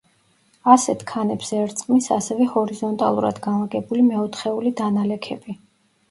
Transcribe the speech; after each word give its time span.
ასეთ 0.75 1.01
ქანებს 1.09 1.49
ერწყმის 1.57 2.07
ასევე 2.15 2.47
ჰორიზონტალურად 2.53 3.41
განლაგებული 3.47 4.05
მეოთხეული 4.07 4.73
დანალექები. 4.81 5.55